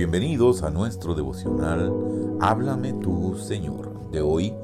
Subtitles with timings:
[0.00, 1.92] Bienvenidos a nuestro devocional
[2.40, 4.54] Háblame tú, Señor, de hoy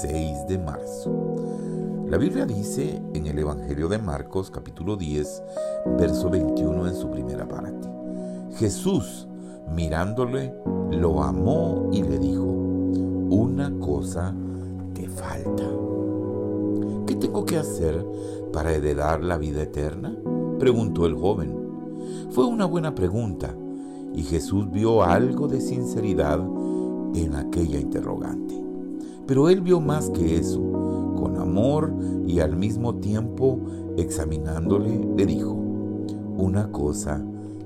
[0.00, 2.06] 6 de marzo.
[2.08, 5.42] La Biblia dice en el Evangelio de Marcos capítulo 10,
[5.98, 7.90] verso 21 en su primera parte.
[8.56, 9.28] Jesús,
[9.70, 10.54] mirándole,
[10.92, 14.34] lo amó y le dijo, una cosa
[14.94, 15.64] te falta.
[17.06, 18.02] ¿Qué tengo que hacer
[18.50, 20.16] para heredar la vida eterna?
[20.58, 21.54] preguntó el joven.
[22.30, 23.54] Fue una buena pregunta
[24.20, 26.40] y Jesús vio algo de sinceridad
[27.14, 28.54] en aquella interrogante.
[29.26, 30.60] Pero él vio más que eso.
[31.16, 31.90] Con amor
[32.26, 33.58] y al mismo tiempo
[33.96, 35.52] examinándole, le dijo,
[36.36, 37.24] una cosa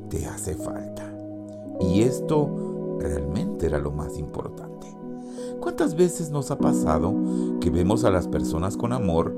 [0.09, 1.13] te hace falta.
[1.81, 4.87] Y esto realmente era lo más importante.
[5.61, 7.13] ¿Cuántas veces nos ha pasado
[7.61, 9.37] que vemos a las personas con amor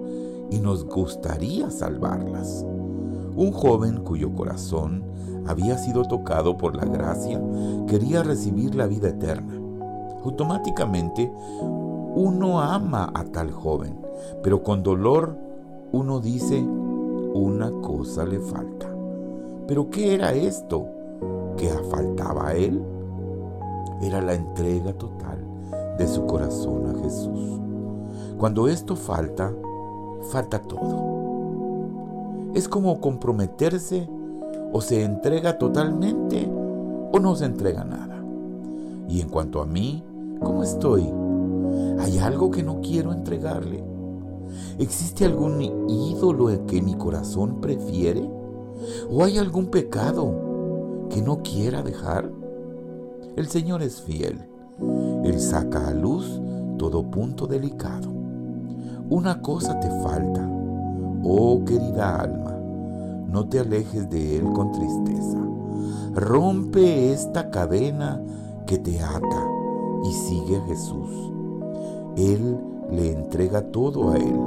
[0.51, 2.67] y nos gustaría salvarlas?
[3.37, 5.05] Un joven cuyo corazón
[5.47, 7.39] había sido tocado por la gracia
[7.87, 9.61] quería recibir la vida eterna.
[10.25, 14.01] Automáticamente uno ama a tal joven,
[14.43, 15.37] pero con dolor
[15.93, 18.89] uno dice, una cosa le falta.
[19.69, 20.87] ¿Pero qué era esto
[21.59, 22.83] que faltaba a él?
[24.01, 25.45] Era la entrega total
[25.99, 27.61] de su corazón a Jesús.
[28.39, 29.55] Cuando esto falta,
[30.31, 31.16] falta todo
[32.55, 34.09] es como comprometerse
[34.73, 38.23] o se entrega totalmente o no se entrega nada.
[39.09, 40.03] Y en cuanto a mí,
[40.43, 41.09] ¿cómo estoy?
[41.99, 43.85] ¿Hay algo que no quiero entregarle?
[44.79, 48.29] ¿Existe algún ídolo que mi corazón prefiere?
[49.11, 52.31] ¿O hay algún pecado que no quiera dejar?
[53.37, 54.49] El Señor es fiel.
[55.25, 56.41] Él saca a luz
[56.79, 58.11] todo punto delicado.
[59.09, 60.56] Una cosa te falta
[61.29, 62.57] Oh querida alma,
[63.29, 65.39] no te alejes de Él con tristeza.
[66.15, 68.23] Rompe esta cadena
[68.65, 69.49] que te ata
[70.05, 71.33] y sigue a Jesús.
[72.17, 72.57] Él
[72.93, 74.39] le entrega todo a Él.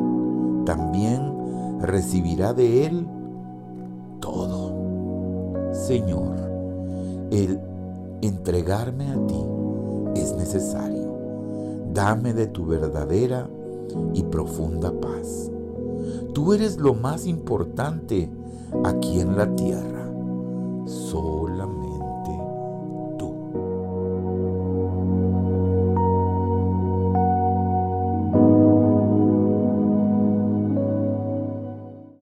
[0.66, 3.06] También recibirá de Él
[4.22, 5.74] todo.
[5.74, 6.38] Señor,
[7.30, 7.60] el
[8.22, 9.46] entregarme a ti
[10.16, 11.10] es necesario.
[11.94, 13.50] Dame de tu verdadera
[14.14, 15.52] y profunda paz.
[16.34, 18.30] Tú eres lo más importante
[18.84, 20.10] aquí en la tierra,
[20.86, 21.89] solamente.